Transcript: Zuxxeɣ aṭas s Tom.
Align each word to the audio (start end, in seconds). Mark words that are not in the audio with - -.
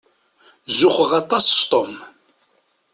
Zuxxeɣ 0.77 1.11
aṭas 1.21 1.45
s 1.59 1.61
Tom. 1.71 1.93